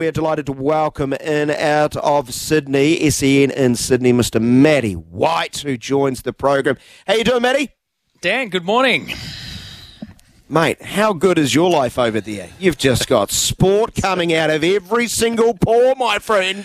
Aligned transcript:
We're 0.00 0.12
delighted 0.12 0.46
to 0.46 0.52
welcome 0.52 1.12
in 1.12 1.50
out 1.50 1.96
of 1.96 2.32
Sydney, 2.32 3.10
SEN 3.10 3.50
in 3.50 3.74
Sydney, 3.74 4.12
Mr. 4.12 4.40
Matty 4.40 4.92
White, 4.92 5.58
who 5.58 5.76
joins 5.76 6.22
the 6.22 6.32
program. 6.32 6.78
How 7.04 7.14
you 7.14 7.24
doing, 7.24 7.42
Matty? 7.42 7.70
Dan, 8.20 8.48
good 8.48 8.64
morning. 8.64 9.12
Mate, 10.48 10.80
how 10.80 11.12
good 11.12 11.36
is 11.36 11.52
your 11.52 11.68
life 11.68 11.98
over 11.98 12.20
there? 12.20 12.48
You've 12.60 12.78
just 12.78 13.08
got 13.08 13.32
sport 13.32 13.96
coming 14.00 14.32
out 14.32 14.50
of 14.50 14.62
every 14.62 15.08
single 15.08 15.52
pore, 15.54 15.96
my 15.96 16.20
friend. 16.20 16.64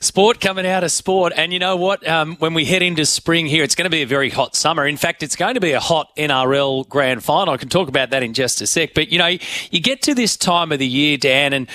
Sport 0.00 0.40
coming 0.40 0.66
out 0.66 0.84
of 0.84 0.90
sport. 0.90 1.32
And 1.36 1.52
you 1.52 1.58
know 1.58 1.76
what? 1.76 2.06
Um, 2.06 2.36
when 2.36 2.54
we 2.54 2.64
head 2.64 2.82
into 2.82 3.06
spring 3.06 3.46
here, 3.46 3.64
it's 3.64 3.74
going 3.74 3.84
to 3.84 3.90
be 3.90 4.02
a 4.02 4.06
very 4.06 4.30
hot 4.30 4.54
summer. 4.56 4.86
In 4.86 4.96
fact, 4.96 5.22
it's 5.22 5.36
going 5.36 5.54
to 5.54 5.60
be 5.60 5.72
a 5.72 5.80
hot 5.80 6.14
NRL 6.16 6.88
grand 6.88 7.24
final. 7.24 7.54
I 7.54 7.56
can 7.56 7.68
talk 7.68 7.88
about 7.88 8.10
that 8.10 8.22
in 8.22 8.34
just 8.34 8.60
a 8.60 8.66
sec. 8.66 8.94
But, 8.94 9.10
you 9.10 9.18
know, 9.18 9.36
you 9.70 9.80
get 9.80 10.02
to 10.02 10.14
this 10.14 10.36
time 10.36 10.72
of 10.72 10.78
the 10.78 10.86
year, 10.86 11.16
Dan, 11.16 11.52
and 11.52 11.68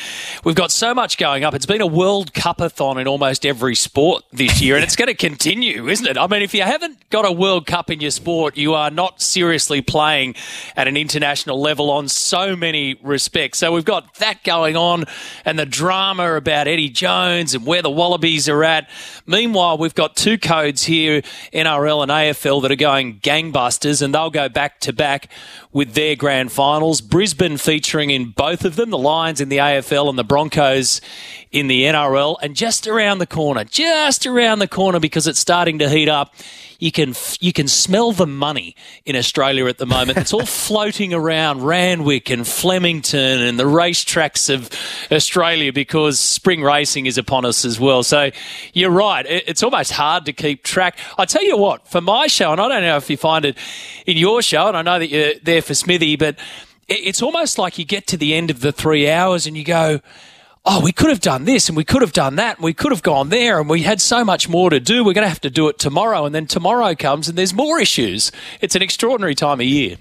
we've 0.43 0.55
got 0.55 0.71
so 0.71 0.93
much 0.93 1.17
going 1.17 1.43
up. 1.43 1.53
It's 1.53 1.65
been 1.65 1.81
a 1.81 1.87
World 1.87 2.33
Cup-a-thon 2.33 2.97
in 2.97 3.07
almost 3.07 3.45
every 3.45 3.75
sport 3.75 4.23
this 4.31 4.61
year, 4.61 4.75
and 4.75 4.83
it's 4.83 4.95
going 4.95 5.07
to 5.07 5.13
continue, 5.13 5.87
isn't 5.87 6.07
it? 6.07 6.17
I 6.17 6.27
mean, 6.27 6.41
if 6.41 6.53
you 6.53 6.63
haven't 6.63 7.09
got 7.09 7.25
a 7.25 7.31
World 7.31 7.65
Cup 7.65 7.89
in 7.89 7.99
your 7.99 8.11
sport, 8.11 8.57
you 8.57 8.73
are 8.73 8.91
not 8.91 9.21
seriously 9.21 9.81
playing 9.81 10.35
at 10.75 10.87
an 10.87 10.97
international 10.97 11.59
level 11.59 11.89
on 11.89 12.07
so 12.07 12.55
many 12.55 12.95
respects. 13.01 13.59
So 13.59 13.71
we've 13.71 13.85
got 13.85 14.15
that 14.15 14.43
going 14.43 14.75
on 14.75 15.05
and 15.45 15.57
the 15.57 15.65
drama 15.65 16.33
about 16.35 16.67
Eddie 16.67 16.89
Jones 16.89 17.53
and 17.53 17.65
where 17.65 17.81
the 17.81 17.89
Wallabies 17.89 18.18
Wallabies 18.19 18.49
are 18.49 18.65
at. 18.65 18.89
Meanwhile, 19.25 19.77
we've 19.77 19.95
got 19.95 20.17
two 20.17 20.37
codes 20.37 20.83
here, 20.83 21.21
NRL 21.53 22.03
and 22.03 22.11
AFL, 22.11 22.61
that 22.63 22.71
are 22.71 22.75
going 22.75 23.21
gangbusters, 23.21 24.01
and 24.01 24.13
they'll 24.13 24.29
go 24.29 24.49
back 24.49 24.81
to 24.81 24.91
back 24.91 25.29
with 25.71 25.93
their 25.93 26.17
grand 26.17 26.51
finals. 26.51 26.99
Brisbane 26.99 27.55
featuring 27.55 28.09
in 28.09 28.31
both 28.31 28.65
of 28.65 28.75
them, 28.75 28.89
the 28.89 28.97
Lions 28.97 29.39
in 29.39 29.47
the 29.47 29.59
AFL 29.59 30.09
and 30.09 30.19
the 30.19 30.25
Broncos 30.25 30.99
in 31.49 31.67
the 31.67 31.83
NRL. 31.83 32.35
And 32.41 32.57
just 32.57 32.87
around 32.87 33.19
the 33.19 33.25
corner, 33.25 33.63
just 33.63 34.25
around 34.25 34.59
the 34.59 34.67
corner, 34.67 34.99
because 34.99 35.25
it's 35.25 35.39
starting 35.39 35.79
to 35.79 35.87
heat 35.87 36.09
up 36.09 36.33
you 36.79 36.91
can 36.91 37.13
you 37.39 37.53
can 37.53 37.67
smell 37.67 38.13
the 38.13 38.25
money 38.25 38.75
in 39.05 39.15
Australia 39.15 39.67
at 39.67 39.77
the 39.77 39.85
moment. 39.85 40.17
It's 40.17 40.33
all 40.33 40.45
floating 40.45 41.13
around 41.13 41.61
Randwick 41.61 42.29
and 42.29 42.47
Flemington 42.47 43.41
and 43.41 43.59
the 43.59 43.65
racetracks 43.65 44.53
of 44.53 44.69
Australia 45.11 45.73
because 45.73 46.19
spring 46.19 46.63
racing 46.63 47.05
is 47.05 47.17
upon 47.17 47.45
us 47.45 47.65
as 47.65 47.79
well. 47.79 47.98
So 48.03 48.31
you're 48.73 48.91
right. 48.91 49.25
It's 49.27 49.63
almost 49.63 49.91
hard 49.91 50.25
to 50.25 50.33
keep 50.33 50.63
track. 50.63 50.97
I 51.17 51.25
tell 51.25 51.43
you 51.43 51.57
what, 51.57 51.87
for 51.87 52.01
my 52.01 52.27
show, 52.27 52.51
and 52.51 52.61
I 52.61 52.67
don't 52.67 52.81
know 52.81 52.97
if 52.97 53.09
you 53.09 53.17
find 53.17 53.45
it 53.45 53.57
in 54.05 54.17
your 54.17 54.41
show, 54.41 54.67
and 54.67 54.77
I 54.77 54.81
know 54.81 54.99
that 54.99 55.09
you're 55.09 55.33
there 55.43 55.61
for 55.61 55.73
Smithy, 55.73 56.15
but 56.15 56.37
it's 56.87 57.21
almost 57.21 57.57
like 57.57 57.77
you 57.77 57.85
get 57.85 58.07
to 58.07 58.17
the 58.17 58.33
end 58.33 58.49
of 58.49 58.61
the 58.61 58.71
three 58.71 59.09
hours 59.09 59.45
and 59.45 59.55
you 59.55 59.63
go 59.63 60.01
oh, 60.65 60.81
we 60.81 60.91
could 60.91 61.09
have 61.09 61.21
done 61.21 61.45
this 61.45 61.67
and 61.69 61.75
we 61.77 61.83
could 61.83 62.01
have 62.01 62.11
done 62.11 62.35
that 62.35 62.57
and 62.57 62.63
we 62.63 62.73
could 62.73 62.91
have 62.91 63.01
gone 63.01 63.29
there 63.29 63.59
and 63.59 63.69
we 63.69 63.81
had 63.81 64.01
so 64.01 64.23
much 64.23 64.49
more 64.49 64.69
to 64.69 64.79
do. 64.79 65.03
We're 65.03 65.13
going 65.13 65.25
to 65.25 65.29
have 65.29 65.41
to 65.41 65.49
do 65.49 65.67
it 65.69 65.79
tomorrow. 65.79 66.25
And 66.25 66.35
then 66.35 66.45
tomorrow 66.45 66.93
comes 66.95 67.27
and 67.27 67.37
there's 67.37 67.53
more 67.53 67.79
issues. 67.79 68.31
It's 68.61 68.75
an 68.75 68.81
extraordinary 68.81 69.35
time 69.35 69.61
of 69.61 69.65
year. 69.65 69.97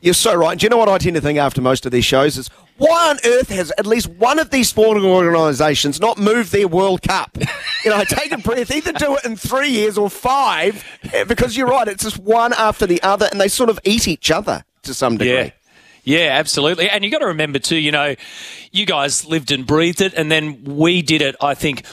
You're 0.00 0.14
so 0.14 0.34
right. 0.34 0.58
Do 0.58 0.64
you 0.64 0.70
know 0.70 0.76
what 0.76 0.88
I 0.88 0.98
tend 0.98 1.16
to 1.16 1.22
think 1.22 1.38
after 1.38 1.60
most 1.60 1.86
of 1.86 1.92
these 1.92 2.04
shows 2.04 2.36
is 2.36 2.50
why 2.78 3.10
on 3.10 3.18
earth 3.24 3.50
has 3.50 3.72
at 3.76 3.86
least 3.86 4.08
one 4.08 4.38
of 4.38 4.50
these 4.50 4.68
sporting 4.68 5.04
organisations 5.04 6.00
not 6.00 6.16
moved 6.18 6.52
their 6.52 6.68
World 6.68 7.02
Cup? 7.02 7.36
You 7.84 7.90
know, 7.90 8.02
take 8.02 8.32
a 8.32 8.38
breath. 8.38 8.72
Either 8.72 8.92
do 8.92 9.16
it 9.16 9.24
in 9.24 9.36
three 9.36 9.68
years 9.68 9.96
or 9.96 10.10
five, 10.10 10.84
eh, 11.12 11.22
because 11.22 11.56
you're 11.56 11.68
right. 11.68 11.86
It's 11.86 12.02
just 12.02 12.18
one 12.18 12.52
after 12.52 12.86
the 12.86 13.00
other, 13.04 13.28
and 13.30 13.40
they 13.40 13.46
sort 13.46 13.70
of 13.70 13.78
eat 13.84 14.08
each 14.08 14.32
other 14.32 14.64
to 14.82 14.92
some 14.92 15.16
degree. 15.16 15.32
Yeah. 15.32 15.50
Yeah, 16.02 16.30
absolutely. 16.32 16.90
And 16.90 17.04
you 17.04 17.10
got 17.10 17.18
to 17.18 17.26
remember 17.26 17.60
too, 17.60 17.76
you 17.76 17.92
know, 17.92 18.16
you 18.72 18.84
guys 18.84 19.26
lived 19.26 19.52
and 19.52 19.64
breathed 19.64 20.00
it, 20.00 20.12
and 20.14 20.30
then 20.30 20.64
we 20.64 21.02
did 21.02 21.22
it. 21.22 21.36
I 21.40 21.54
think 21.54 21.84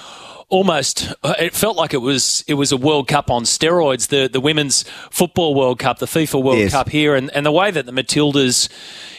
almost 0.50 1.13
uh, 1.23 1.33
it 1.39 1.53
felt 1.53 1.75
like 1.75 1.94
it 1.94 1.97
was 1.97 2.44
it 2.47 2.53
was 2.53 2.72
a 2.72 2.78
World 2.78 3.08
Cup 3.08 3.30
on 3.30 3.44
steroids. 3.44 4.08
The 4.08 4.28
the 4.28 4.39
women's 4.39 4.83
football 5.11 5.53
World 5.53 5.80
Cup, 5.80 6.00
the 6.00 6.06
FIFA 6.06 6.44
World 6.44 6.59
yes. 6.59 6.72
Cup 6.72 6.90
here, 6.90 7.13
and 7.16 7.29
and 7.31 7.46
the 7.46 7.52
way 7.52 7.72
that 7.72 7.85
the 7.85 7.91
Matildas. 7.91 8.69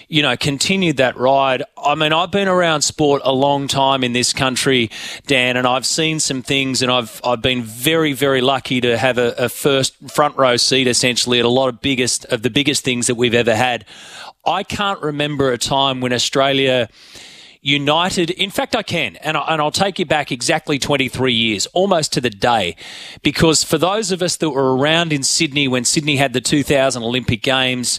You 0.08 0.22
know, 0.22 0.36
continued 0.36 0.98
that 0.98 1.16
ride. 1.16 1.64
I 1.76 1.96
mean, 1.96 2.12
I've 2.12 2.30
been 2.30 2.46
around 2.46 2.82
sport 2.82 3.22
a 3.24 3.32
long 3.32 3.66
time 3.66 4.04
in 4.04 4.12
this 4.12 4.32
country, 4.32 4.90
Dan, 5.26 5.56
and 5.56 5.66
I've 5.66 5.84
seen 5.84 6.20
some 6.20 6.42
things, 6.42 6.80
and 6.80 6.92
I've 6.92 7.20
I've 7.24 7.42
been 7.42 7.62
very, 7.64 8.12
very 8.12 8.40
lucky 8.40 8.80
to 8.82 8.96
have 8.96 9.18
a, 9.18 9.34
a 9.36 9.48
first 9.48 9.96
front 10.08 10.36
row 10.36 10.56
seat, 10.56 10.86
essentially, 10.86 11.40
at 11.40 11.44
a 11.44 11.48
lot 11.48 11.68
of 11.68 11.80
biggest 11.80 12.24
of 12.26 12.42
the 12.42 12.50
biggest 12.50 12.84
things 12.84 13.08
that 13.08 13.16
we've 13.16 13.34
ever 13.34 13.56
had. 13.56 13.84
I 14.44 14.62
can't 14.62 15.00
remember 15.02 15.50
a 15.50 15.58
time 15.58 16.00
when 16.00 16.12
Australia 16.12 16.88
united. 17.66 18.30
In 18.30 18.50
fact, 18.50 18.76
I 18.76 18.84
can, 18.84 19.16
and, 19.16 19.36
I, 19.36 19.60
will 19.60 19.72
take 19.72 19.98
you 19.98 20.06
back 20.06 20.30
exactly 20.30 20.78
23 20.78 21.32
years, 21.32 21.66
almost 21.66 22.12
to 22.12 22.20
the 22.20 22.30
day, 22.30 22.76
because 23.22 23.64
for 23.64 23.76
those 23.76 24.12
of 24.12 24.22
us 24.22 24.36
that 24.36 24.50
were 24.50 24.76
around 24.76 25.12
in 25.12 25.24
Sydney 25.24 25.66
when 25.66 25.84
Sydney 25.84 26.16
had 26.16 26.32
the 26.32 26.40
2000 26.40 27.02
Olympic 27.02 27.42
Games, 27.42 27.98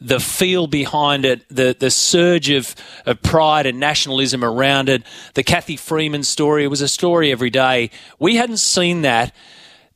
the 0.00 0.20
feel 0.20 0.66
behind 0.66 1.24
it, 1.24 1.44
the 1.48 1.76
the 1.78 1.90
surge 1.90 2.50
of, 2.50 2.74
of 3.06 3.20
pride 3.22 3.66
and 3.66 3.80
nationalism 3.80 4.44
around 4.44 4.88
it, 4.88 5.02
the 5.34 5.42
Cathy 5.42 5.76
Freeman 5.76 6.22
story, 6.22 6.64
it 6.64 6.68
was 6.68 6.80
a 6.80 6.88
story 6.88 7.32
every 7.32 7.50
day. 7.50 7.90
We 8.18 8.36
hadn't 8.36 8.58
seen 8.58 9.02
that 9.02 9.34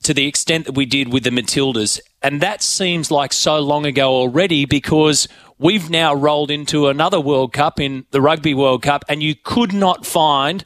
to 0.02 0.12
the 0.12 0.26
extent 0.26 0.66
that 0.66 0.72
we 0.72 0.86
did 0.86 1.12
with 1.12 1.24
the 1.24 1.30
Matildas. 1.30 2.00
And 2.22 2.40
that 2.40 2.62
seems 2.62 3.10
like 3.10 3.32
so 3.32 3.60
long 3.60 3.86
ago 3.86 4.10
already 4.10 4.64
because 4.64 5.28
we've 5.58 5.90
now 5.90 6.14
rolled 6.14 6.50
into 6.50 6.88
another 6.88 7.20
World 7.20 7.52
Cup 7.52 7.78
in 7.80 8.04
the 8.10 8.20
Rugby 8.20 8.54
World 8.54 8.82
Cup, 8.82 9.04
and 9.08 9.22
you 9.22 9.34
could 9.34 9.72
not 9.72 10.04
find 10.04 10.64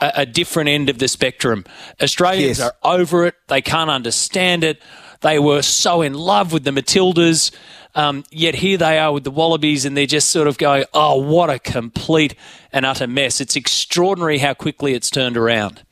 a, 0.00 0.12
a 0.16 0.26
different 0.26 0.70
end 0.70 0.88
of 0.88 0.98
the 0.98 1.08
spectrum. 1.08 1.64
Australians 2.02 2.58
yes. 2.58 2.70
are 2.70 2.74
over 2.82 3.26
it, 3.26 3.34
they 3.48 3.60
can't 3.60 3.90
understand 3.90 4.64
it. 4.64 4.80
They 5.20 5.38
were 5.38 5.62
so 5.62 6.02
in 6.02 6.14
love 6.14 6.52
with 6.52 6.64
the 6.64 6.70
Matildas. 6.70 7.50
Um, 7.94 8.24
yet 8.30 8.56
here 8.56 8.76
they 8.76 8.98
are 8.98 9.12
with 9.12 9.24
the 9.24 9.30
Wallabies, 9.30 9.84
and 9.84 9.96
they're 9.96 10.06
just 10.06 10.28
sort 10.28 10.48
of 10.48 10.58
going, 10.58 10.84
oh, 10.92 11.16
what 11.16 11.50
a 11.50 11.58
complete 11.58 12.34
and 12.72 12.84
utter 12.84 13.06
mess. 13.06 13.40
It's 13.40 13.56
extraordinary 13.56 14.38
how 14.38 14.54
quickly 14.54 14.94
it's 14.94 15.10
turned 15.10 15.36
around. 15.36 15.82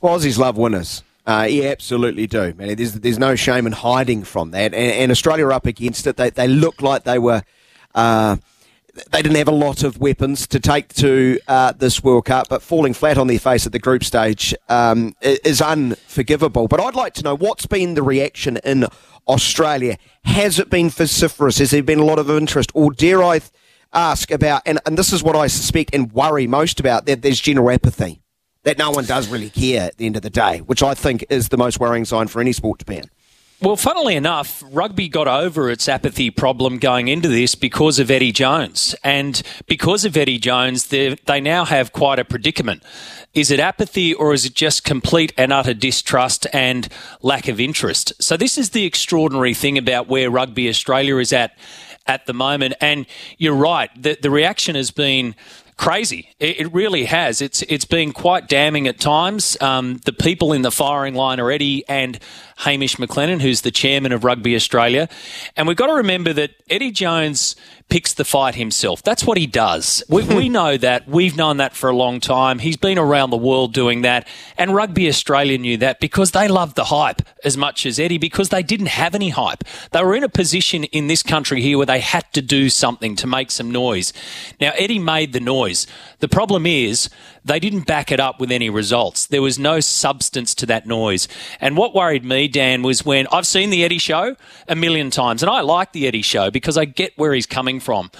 Well, 0.00 0.18
Aussies 0.18 0.38
love 0.38 0.56
winners. 0.56 1.02
Uh, 1.26 1.46
yeah, 1.48 1.68
absolutely 1.68 2.26
do. 2.26 2.54
Man, 2.54 2.74
there's, 2.74 2.94
there's 2.94 3.18
no 3.18 3.36
shame 3.36 3.66
in 3.66 3.72
hiding 3.72 4.24
from 4.24 4.50
that. 4.52 4.74
And, 4.74 4.92
and 4.92 5.10
Australia 5.10 5.46
are 5.46 5.52
up 5.52 5.66
against 5.66 6.06
it. 6.06 6.16
They, 6.16 6.30
they 6.30 6.48
look 6.48 6.82
like 6.82 7.04
they 7.04 7.18
were. 7.18 7.42
Uh, 7.94 8.36
they 9.10 9.22
didn't 9.22 9.36
have 9.36 9.48
a 9.48 9.52
lot 9.52 9.82
of 9.82 9.98
weapons 9.98 10.46
to 10.48 10.60
take 10.60 10.92
to 10.94 11.38
uh, 11.48 11.72
this 11.72 12.02
World 12.02 12.26
Cup, 12.26 12.48
but 12.48 12.62
falling 12.62 12.94
flat 12.94 13.18
on 13.18 13.26
their 13.26 13.38
face 13.38 13.66
at 13.66 13.72
the 13.72 13.78
group 13.78 14.04
stage 14.04 14.54
um, 14.68 15.14
is 15.20 15.60
unforgivable. 15.60 16.68
But 16.68 16.80
I'd 16.80 16.94
like 16.94 17.14
to 17.14 17.22
know 17.22 17.36
what's 17.36 17.66
been 17.66 17.94
the 17.94 18.02
reaction 18.02 18.58
in 18.64 18.86
Australia. 19.26 19.96
Has 20.24 20.58
it 20.58 20.70
been 20.70 20.90
vociferous? 20.90 21.58
Has 21.58 21.70
there 21.70 21.82
been 21.82 21.98
a 21.98 22.04
lot 22.04 22.18
of 22.18 22.30
interest? 22.30 22.70
Or 22.74 22.92
dare 22.92 23.22
I 23.22 23.40
ask 23.92 24.30
about, 24.30 24.62
and, 24.66 24.78
and 24.86 24.98
this 24.98 25.12
is 25.12 25.22
what 25.22 25.36
I 25.36 25.46
suspect 25.46 25.94
and 25.94 26.12
worry 26.12 26.46
most 26.46 26.80
about, 26.80 27.06
that 27.06 27.22
there's 27.22 27.40
general 27.40 27.70
apathy 27.70 28.20
that 28.64 28.76
no 28.76 28.90
one 28.90 29.04
does 29.04 29.28
really 29.28 29.50
care 29.50 29.84
at 29.84 29.96
the 29.96 30.06
end 30.06 30.16
of 30.16 30.22
the 30.22 30.30
day, 30.30 30.58
which 30.58 30.82
I 30.82 30.94
think 30.94 31.24
is 31.30 31.48
the 31.48 31.56
most 31.56 31.80
worrying 31.80 32.04
sign 32.04 32.26
for 32.26 32.40
any 32.40 32.52
sport 32.52 32.80
to 32.80 32.84
be 32.84 32.96
in. 32.96 33.10
Well, 33.60 33.74
funnily 33.74 34.14
enough, 34.14 34.62
rugby 34.70 35.08
got 35.08 35.26
over 35.26 35.68
its 35.68 35.88
apathy 35.88 36.30
problem 36.30 36.78
going 36.78 37.08
into 37.08 37.26
this 37.26 37.56
because 37.56 37.98
of 37.98 38.08
Eddie 38.08 38.30
Jones. 38.30 38.94
And 39.02 39.42
because 39.66 40.04
of 40.04 40.16
Eddie 40.16 40.38
Jones, 40.38 40.86
they 40.86 41.40
now 41.40 41.64
have 41.64 41.92
quite 41.92 42.20
a 42.20 42.24
predicament. 42.24 42.84
Is 43.34 43.50
it 43.50 43.58
apathy 43.58 44.14
or 44.14 44.32
is 44.32 44.46
it 44.46 44.54
just 44.54 44.84
complete 44.84 45.32
and 45.36 45.52
utter 45.52 45.74
distrust 45.74 46.46
and 46.52 46.88
lack 47.20 47.48
of 47.48 47.58
interest? 47.58 48.12
So, 48.22 48.36
this 48.36 48.58
is 48.58 48.70
the 48.70 48.84
extraordinary 48.84 49.54
thing 49.54 49.76
about 49.76 50.06
where 50.06 50.30
Rugby 50.30 50.68
Australia 50.68 51.16
is 51.16 51.32
at 51.32 51.58
at 52.06 52.26
the 52.26 52.34
moment. 52.34 52.74
And 52.80 53.06
you're 53.38 53.56
right, 53.56 53.90
the, 54.00 54.16
the 54.22 54.30
reaction 54.30 54.76
has 54.76 54.92
been 54.92 55.34
crazy. 55.78 56.28
It, 56.38 56.60
it, 56.60 56.72
really 56.74 57.06
has. 57.06 57.40
It's 57.40 57.62
it's 57.62 57.86
been 57.86 58.12
quite 58.12 58.48
damning 58.48 58.86
at 58.86 59.00
times. 59.00 59.56
Um, 59.62 59.98
the 60.04 60.12
people 60.12 60.52
in 60.52 60.60
the 60.60 60.70
firing 60.70 61.14
line 61.14 61.40
are 61.40 61.50
Eddie 61.50 61.84
and 61.88 62.18
Hamish 62.56 62.96
McLennan, 62.96 63.40
who's 63.40 63.62
the 63.62 63.70
chairman 63.70 64.12
of 64.12 64.24
Rugby 64.24 64.54
Australia, 64.54 65.08
and 65.56 65.66
we've 65.66 65.76
got 65.76 65.86
to 65.86 65.94
remember 65.94 66.34
that 66.34 66.50
Eddie 66.68 66.90
Jones 66.90 67.56
picks 67.88 68.12
the 68.12 68.24
fight 68.24 68.54
himself. 68.54 69.02
That's 69.02 69.24
what 69.24 69.38
he 69.38 69.46
does. 69.46 70.02
We, 70.08 70.22
we 70.24 70.48
know 70.58 70.76
that. 70.76 71.08
We've 71.08 71.36
known 71.36 71.56
that 71.56 71.74
for 71.74 71.88
a 71.88 71.96
long 71.96 72.20
time. 72.20 72.58
He's 72.58 72.76
been 72.76 72.98
around 72.98 73.30
the 73.30 73.36
world 73.36 73.72
doing 73.72 74.02
that. 74.02 74.26
And 74.56 74.74
Rugby 74.74 75.08
Australia 75.08 75.58
knew 75.58 75.76
that 75.78 76.00
because 76.00 76.32
they 76.32 76.48
loved 76.48 76.76
the 76.76 76.84
hype 76.84 77.22
as 77.44 77.56
much 77.56 77.86
as 77.86 77.98
Eddie 77.98 78.18
because 78.18 78.50
they 78.50 78.62
didn't 78.62 78.88
have 78.88 79.14
any 79.14 79.30
hype. 79.30 79.64
They 79.92 80.02
were 80.02 80.14
in 80.14 80.24
a 80.24 80.28
position 80.28 80.84
in 80.84 81.06
this 81.06 81.22
country 81.22 81.62
here 81.62 81.78
where 81.78 81.86
they 81.86 82.00
had 82.00 82.30
to 82.34 82.42
do 82.42 82.68
something 82.68 83.16
to 83.16 83.26
make 83.26 83.50
some 83.50 83.70
noise. 83.70 84.12
Now, 84.60 84.72
Eddie 84.76 84.98
made 84.98 85.32
the 85.32 85.40
noise. 85.40 85.86
The 86.18 86.28
problem 86.28 86.66
is 86.66 87.08
they 87.48 87.58
didn't 87.58 87.86
back 87.86 88.12
it 88.12 88.20
up 88.20 88.38
with 88.40 88.52
any 88.52 88.70
results. 88.70 89.26
There 89.26 89.42
was 89.42 89.58
no 89.58 89.80
substance 89.80 90.54
to 90.56 90.66
that 90.66 90.86
noise. 90.86 91.28
And 91.60 91.76
what 91.76 91.94
worried 91.94 92.24
me, 92.24 92.48
Dan, 92.48 92.82
was 92.82 93.04
when 93.04 93.26
I've 93.32 93.46
seen 93.46 93.70
the 93.70 93.84
Eddie 93.84 93.98
show 93.98 94.36
a 94.68 94.76
million 94.76 95.10
times, 95.10 95.42
and 95.42 95.50
I 95.50 95.60
like 95.60 95.92
the 95.92 96.06
Eddie 96.06 96.22
show 96.22 96.50
because 96.50 96.76
I 96.76 96.84
get 96.84 97.16
where 97.16 97.34
he's 97.34 97.46
coming 97.46 97.80
from. 97.80 98.10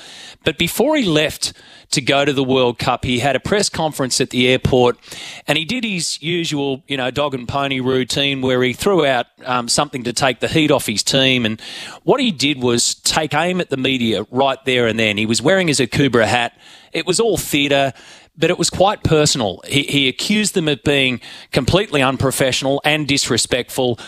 But 0.45 0.59
before 0.59 0.97
he 0.97 1.05
left 1.05 1.53
to 1.91 2.01
go 2.01 2.25
to 2.25 2.33
the 2.33 2.45
World 2.45 2.79
Cup, 2.79 3.05
he 3.05 3.19
had 3.19 3.37
a 3.37 3.41
press 3.41 3.69
conference 3.69 4.21
at 4.21 4.31
the 4.31 4.49
airport, 4.49 4.99
and 5.47 5.57
he 5.57 5.65
did 5.65 5.85
his 5.85 6.21
usual, 6.23 6.83
you 6.87 6.97
know, 6.97 7.11
dog 7.11 7.35
and 7.35 7.49
pony 7.49 7.81
routine 7.81 8.41
where 8.41 8.63
he 8.63 8.73
threw 8.73 9.07
out 9.07 9.27
um, 9.45 9.69
something 9.69 10.05
to 10.05 10.13
take 10.13 10.41
the 10.41 10.49
heat 10.49 10.71
off 10.71 10.87
his 10.87 11.03
team. 11.03 11.45
And 11.45 11.61
what 12.03 12.21
he 12.21 12.31
did 12.31 12.63
was 12.63 12.95
take 12.95 13.35
aim 13.35 13.61
at 13.61 13.71
the 13.71 13.77
media 13.77 14.27
right 14.31 14.63
there 14.65 14.87
and 14.87 14.99
then. 14.99 15.19
He 15.19 15.27
was 15.27 15.43
wearing 15.43 15.69
his 15.69 15.81
Akubra 15.81 16.25
hat. 16.25 16.59
It 16.93 17.07
was 17.07 17.21
all 17.21 17.37
theatre 17.37 17.93
but 18.39 18.51
it 18.51 18.59
was 18.59 18.71
quite 18.71 19.03
personal. 19.03 19.61
He, 19.67 19.83
he, 19.83 20.09
accused 20.09 20.55
them 20.55 20.69
of 20.69 20.83
being 20.85 21.21
completely 21.51 22.03
unprofessional 22.03 22.81
and 22.85 23.07
disrespectful. 23.07 23.99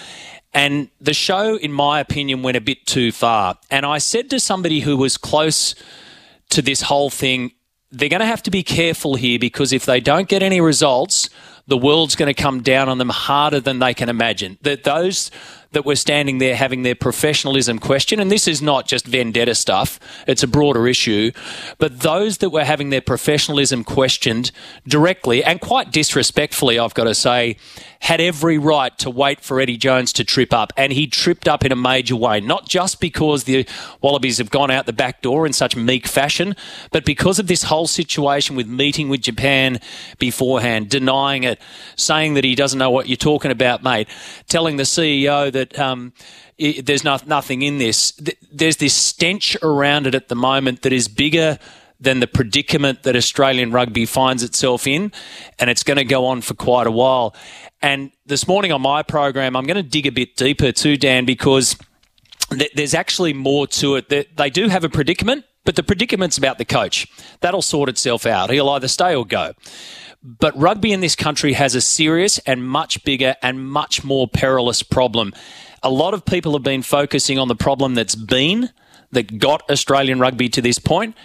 And 0.54 0.88
the 1.00 1.12
show, 1.12 1.56
in 1.56 1.72
my 1.72 2.00
opinion, 2.00 2.42
went 2.42 2.56
a 2.56 2.60
bit 2.60 2.86
too 2.86 3.10
far. 3.10 3.58
And 3.70 3.84
I 3.84 3.98
said 3.98 4.30
to 4.30 4.40
somebody 4.40 4.80
who 4.80 4.96
was 4.96 5.16
close 5.16 5.74
to 6.50 6.62
this 6.62 6.82
whole 6.82 7.10
thing, 7.10 7.52
they're 7.90 8.08
going 8.08 8.20
to 8.20 8.26
have 8.26 8.42
to 8.44 8.50
be 8.50 8.62
careful 8.62 9.16
here 9.16 9.38
because 9.38 9.72
if 9.72 9.84
they 9.84 10.00
don't 10.00 10.28
get 10.28 10.42
any 10.42 10.60
results, 10.60 11.28
the 11.70 11.76
world's 11.76 12.16
going 12.16 12.26
to 12.26 12.42
come 12.42 12.62
down 12.62 12.88
on 12.88 12.98
them 12.98 13.08
harder 13.08 13.60
than 13.60 13.78
they 13.78 13.94
can 13.94 14.08
imagine. 14.08 14.58
That 14.62 14.82
those 14.82 15.30
that 15.72 15.84
were 15.84 15.96
standing 15.96 16.38
there 16.38 16.56
having 16.56 16.82
their 16.82 16.94
professionalism 16.94 17.78
questioned. 17.78 18.20
And 18.20 18.30
this 18.30 18.48
is 18.48 18.60
not 18.60 18.88
just 18.88 19.06
vendetta 19.06 19.54
stuff, 19.54 20.00
it's 20.26 20.42
a 20.42 20.48
broader 20.48 20.88
issue. 20.88 21.30
But 21.78 22.00
those 22.00 22.38
that 22.38 22.50
were 22.50 22.64
having 22.64 22.90
their 22.90 23.00
professionalism 23.00 23.84
questioned 23.84 24.50
directly 24.86 25.44
and 25.44 25.60
quite 25.60 25.92
disrespectfully, 25.92 26.78
I've 26.78 26.94
got 26.94 27.04
to 27.04 27.14
say, 27.14 27.56
had 28.00 28.20
every 28.20 28.58
right 28.58 28.96
to 28.98 29.10
wait 29.10 29.40
for 29.40 29.60
Eddie 29.60 29.76
Jones 29.76 30.12
to 30.14 30.24
trip 30.24 30.52
up. 30.52 30.72
And 30.76 30.92
he 30.92 31.06
tripped 31.06 31.46
up 31.46 31.64
in 31.64 31.70
a 31.70 31.76
major 31.76 32.16
way, 32.16 32.40
not 32.40 32.68
just 32.68 32.98
because 32.98 33.44
the 33.44 33.66
Wallabies 34.00 34.38
have 34.38 34.50
gone 34.50 34.70
out 34.70 34.86
the 34.86 34.92
back 34.92 35.22
door 35.22 35.46
in 35.46 35.52
such 35.52 35.76
meek 35.76 36.06
fashion, 36.06 36.56
but 36.90 37.04
because 37.04 37.38
of 37.38 37.46
this 37.46 37.64
whole 37.64 37.86
situation 37.86 38.56
with 38.56 38.66
meeting 38.66 39.08
with 39.08 39.20
Japan 39.20 39.78
beforehand, 40.18 40.88
denying 40.88 41.44
it, 41.44 41.59
saying 41.96 42.34
that 42.34 42.44
he 42.44 42.54
doesn't 42.54 42.78
know 42.78 42.90
what 42.90 43.08
you're 43.08 43.16
talking 43.16 43.50
about, 43.50 43.82
mate, 43.82 44.08
telling 44.48 44.76
the 44.76 44.84
CEO 44.84 45.52
that 45.52 45.78
um, 45.78 46.12
it, 46.58 46.86
there's 46.86 47.04
not, 47.04 47.26
nothing 47.26 47.62
in 47.62 47.78
this. 47.78 48.12
There's 48.52 48.76
this 48.76 48.94
stench 48.94 49.56
around 49.62 50.06
it 50.06 50.14
at 50.14 50.28
the 50.28 50.34
moment 50.34 50.82
that 50.82 50.92
is 50.92 51.08
bigger 51.08 51.58
than 52.00 52.20
the 52.20 52.26
predicament 52.26 53.02
that 53.02 53.14
Australian 53.14 53.72
rugby 53.72 54.06
finds 54.06 54.42
itself 54.42 54.86
in, 54.86 55.12
and 55.58 55.68
it's 55.68 55.82
going 55.82 55.98
to 55.98 56.04
go 56.04 56.26
on 56.26 56.40
for 56.40 56.54
quite 56.54 56.86
a 56.86 56.90
while. 56.90 57.34
And 57.82 58.10
this 58.26 58.48
morning 58.48 58.72
on 58.72 58.80
my 58.80 59.02
program, 59.02 59.54
I'm 59.54 59.66
going 59.66 59.76
to 59.76 59.82
dig 59.82 60.06
a 60.06 60.12
bit 60.12 60.36
deeper 60.36 60.72
too, 60.72 60.96
Dan, 60.96 61.26
because 61.26 61.76
there's 62.74 62.94
actually 62.94 63.32
more 63.32 63.66
to 63.66 63.96
it. 63.96 64.36
They 64.36 64.50
do 64.50 64.68
have 64.68 64.82
a 64.82 64.88
predicament, 64.88 65.44
but 65.70 65.76
the 65.76 65.84
predicament's 65.84 66.36
about 66.36 66.58
the 66.58 66.64
coach. 66.64 67.06
That'll 67.42 67.62
sort 67.62 67.88
itself 67.88 68.26
out. 68.26 68.50
He'll 68.50 68.68
either 68.70 68.88
stay 68.88 69.14
or 69.14 69.24
go. 69.24 69.52
But 70.20 70.58
rugby 70.58 70.90
in 70.90 70.98
this 70.98 71.14
country 71.14 71.52
has 71.52 71.76
a 71.76 71.80
serious 71.80 72.38
and 72.38 72.68
much 72.68 73.04
bigger 73.04 73.36
and 73.40 73.70
much 73.70 74.02
more 74.02 74.26
perilous 74.26 74.82
problem. 74.82 75.32
A 75.84 75.88
lot 75.88 76.12
of 76.12 76.24
people 76.24 76.54
have 76.54 76.64
been 76.64 76.82
focusing 76.82 77.38
on 77.38 77.46
the 77.46 77.54
problem 77.54 77.94
that's 77.94 78.16
been, 78.16 78.70
that 79.12 79.38
got 79.38 79.62
Australian 79.70 80.18
rugby 80.18 80.48
to 80.48 80.60
this 80.60 80.80
point. 80.80 81.16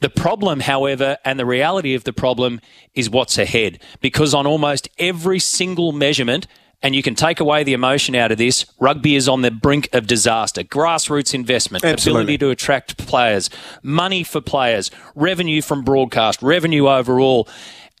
The 0.00 0.10
problem, 0.10 0.60
however, 0.60 1.16
and 1.24 1.40
the 1.40 1.46
reality 1.46 1.94
of 1.94 2.04
the 2.04 2.12
problem 2.12 2.60
is 2.94 3.08
what's 3.08 3.38
ahead. 3.38 3.78
Because 4.02 4.34
on 4.34 4.46
almost 4.46 4.86
every 4.98 5.38
single 5.38 5.92
measurement, 5.92 6.46
and 6.84 6.94
you 6.94 7.02
can 7.02 7.14
take 7.14 7.40
away 7.40 7.64
the 7.64 7.72
emotion 7.72 8.14
out 8.14 8.30
of 8.30 8.36
this. 8.36 8.66
Rugby 8.78 9.16
is 9.16 9.26
on 9.26 9.40
the 9.40 9.50
brink 9.50 9.88
of 9.94 10.06
disaster. 10.06 10.62
Grassroots 10.62 11.32
investment, 11.32 11.82
Absolutely. 11.82 12.22
ability 12.22 12.38
to 12.38 12.50
attract 12.50 12.98
players, 12.98 13.48
money 13.82 14.22
for 14.22 14.42
players, 14.42 14.90
revenue 15.14 15.62
from 15.62 15.82
broadcast, 15.82 16.42
revenue 16.42 16.86
overall. 16.86 17.48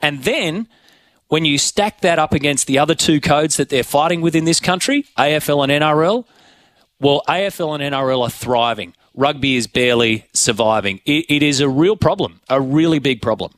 And 0.02 0.22
then 0.24 0.68
when 1.28 1.46
you 1.46 1.56
stack 1.56 2.02
that 2.02 2.18
up 2.18 2.34
against 2.34 2.66
the 2.66 2.78
other 2.78 2.94
two 2.94 3.22
codes 3.22 3.56
that 3.56 3.70
they're 3.70 3.82
fighting 3.82 4.20
with 4.20 4.36
in 4.36 4.44
this 4.44 4.60
country, 4.60 5.06
AFL 5.16 5.64
and 5.64 5.72
NRL, 5.72 6.26
well, 7.00 7.22
AFL 7.26 7.80
and 7.80 7.94
NRL 7.94 8.22
are 8.22 8.30
thriving. 8.30 8.94
Rugby 9.14 9.56
is 9.56 9.66
barely 9.66 10.26
surviving. 10.34 11.00
it, 11.06 11.24
it 11.30 11.42
is 11.42 11.60
a 11.60 11.70
real 11.70 11.96
problem, 11.96 12.42
a 12.50 12.60
really 12.60 12.98
big 12.98 13.22
problem. 13.22 13.50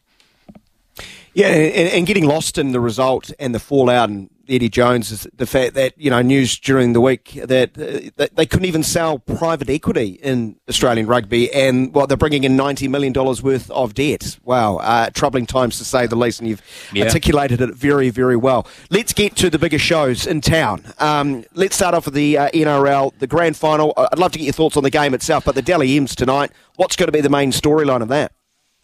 Yeah, 1.34 1.48
and, 1.48 1.90
and, 1.90 2.06
getting 2.06 2.24
lost 2.24 2.56
in 2.56 2.72
the 2.72 2.80
result 2.80 3.30
and 3.38 3.54
the 3.54 3.58
fallout 3.58 4.08
and 4.08 4.30
Eddie 4.48 4.68
Jones 4.68 5.10
is 5.10 5.26
the 5.34 5.46
fact 5.46 5.74
that 5.74 5.94
you 5.96 6.10
know 6.10 6.22
news 6.22 6.58
during 6.58 6.92
the 6.92 7.00
week 7.00 7.40
that, 7.44 7.70
uh, 7.78 8.10
that 8.16 8.36
they 8.36 8.46
couldn't 8.46 8.66
even 8.66 8.82
sell 8.82 9.18
private 9.18 9.68
equity 9.70 10.18
in 10.22 10.56
Australian 10.68 11.06
rugby, 11.06 11.52
and 11.52 11.94
well, 11.94 12.06
they're 12.06 12.16
bringing 12.16 12.44
in 12.44 12.56
ninety 12.56 12.88
million 12.88 13.12
dollars 13.12 13.42
worth 13.42 13.70
of 13.70 13.94
debt. 13.94 14.38
Wow, 14.44 14.76
uh, 14.76 15.10
troubling 15.10 15.46
times 15.46 15.78
to 15.78 15.84
say 15.84 16.06
the 16.06 16.16
least, 16.16 16.40
and 16.40 16.48
you've 16.48 16.62
yeah. 16.92 17.04
articulated 17.04 17.60
it 17.60 17.74
very, 17.74 18.10
very 18.10 18.36
well. 18.36 18.66
Let's 18.90 19.12
get 19.12 19.36
to 19.36 19.50
the 19.50 19.58
bigger 19.58 19.78
shows 19.78 20.26
in 20.26 20.40
town. 20.40 20.84
Um, 20.98 21.44
let's 21.54 21.76
start 21.76 21.94
off 21.94 22.06
with 22.06 22.14
the 22.14 22.38
uh, 22.38 22.50
NRL, 22.50 23.18
the 23.18 23.26
grand 23.26 23.56
final. 23.56 23.92
I'd 23.96 24.18
love 24.18 24.32
to 24.32 24.38
get 24.38 24.44
your 24.44 24.52
thoughts 24.52 24.76
on 24.76 24.82
the 24.82 24.90
game 24.90 25.14
itself, 25.14 25.44
but 25.44 25.54
the 25.54 25.62
Dally 25.62 25.96
M's 25.96 26.14
tonight. 26.14 26.52
What's 26.76 26.96
going 26.96 27.08
to 27.08 27.12
be 27.12 27.20
the 27.22 27.30
main 27.30 27.52
storyline 27.52 28.02
of 28.02 28.08
that? 28.08 28.32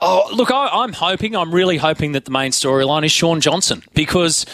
Oh, 0.04 0.28
look, 0.34 0.50
I, 0.50 0.82
am 0.82 0.92
hoping, 0.92 1.36
I'm 1.36 1.54
really 1.54 1.76
hoping 1.76 2.10
that 2.12 2.24
the 2.24 2.32
main 2.32 2.50
storyline 2.50 3.04
is 3.04 3.12
Shaun 3.12 3.40
Johnson 3.40 3.84
because 3.94 4.44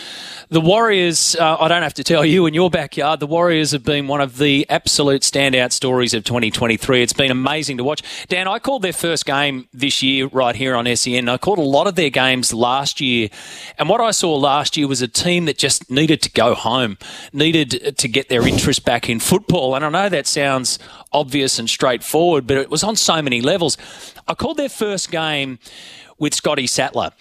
the 0.51 0.61
Warriors, 0.61 1.37
uh, 1.37 1.57
I 1.59 1.69
don't 1.69 1.83
have 1.83 1.95
to 1.95 2.05
tell 2.05 2.23
you, 2.23 2.45
in 2.45 2.53
your 2.53 2.69
backyard, 2.69 3.19
the 3.19 3.27
Warriors 3.27 3.73
have 3.73 3.83
been 3.83 4.09
one 4.09 4.21
of 4.21 4.37
the 4.37 4.67
absolute 4.69 5.23
standout 5.23 5.73
stories 5.73 6.13
of 6.13 6.25
2023. 6.25 7.03
It's 7.03 7.15
been 7.15 7.31
amazing 7.31 7.79
to 7.79 7.85
watch. 7.85 8.03
Dan, 8.29 8.47
I 8.47 8.59
called 8.59 8.83
their 8.83 8.93
first 8.93 9.25
game 9.25 9.67
this 9.73 10.03
year 10.03 10.27
right 10.27 10.55
here 10.55 10.77
on 10.77 10.85
SEN. 10.95 11.31
I 11.31 11.39
called 11.39 11.59
a 11.59 11.63
lot 11.63 11.87
of 11.87 11.95
their 11.95 12.11
games 12.11 12.53
last 12.53 13.01
year. 13.01 13.31
And 13.79 13.89
what 13.89 14.03
I 14.03 14.11
saw 14.11 14.37
last 14.37 14.77
year 14.77 14.87
was 14.87 15.01
a 15.01 15.09
team 15.09 15.47
that 15.47 15.57
just 15.57 15.91
needed 15.91 16.21
to 16.23 16.31
go 16.31 16.55
home, 16.55 16.99
needed 17.33 17.97
to 17.97 18.07
get 18.07 18.29
their 18.29 18.47
interest 18.47 18.85
back 18.85 19.09
in 19.09 19.19
football. 19.19 19.75
And 19.75 19.83
I 19.83 19.89
know 19.89 20.11
that 20.11 20.27
sounds 20.27 20.79
obvious 21.13 21.59
and 21.59 21.69
straightforward, 21.69 22.47
but 22.47 22.57
it 22.57 22.71
was 22.71 22.85
on 22.85 22.97
so 22.97 23.23
many 23.23 23.41
levels. 23.41 23.77
I 24.27 24.35
called 24.35 24.57
their 24.57 24.69
first 24.69 25.11
game 25.11 25.59
with 26.19 26.35
Scotty 26.35 26.67
Sattler. 26.67 27.13